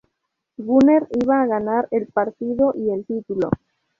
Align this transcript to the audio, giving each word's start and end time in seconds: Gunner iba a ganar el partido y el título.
Gunner 0.67 1.03
iba 1.11 1.41
a 1.43 1.45
ganar 1.45 1.87
el 1.91 2.07
partido 2.07 2.73
y 2.75 2.89
el 2.89 3.05
título. 3.05 3.51